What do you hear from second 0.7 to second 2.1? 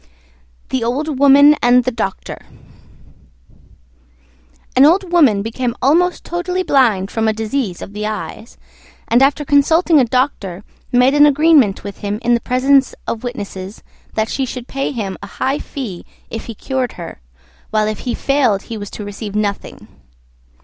OLD WOMAN AND THE